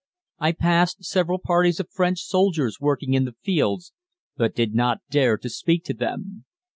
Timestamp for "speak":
5.47-5.83